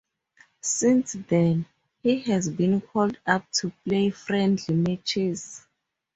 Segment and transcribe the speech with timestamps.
[0.63, 1.67] Since then,
[2.01, 5.67] he has been called up to play friendly matches.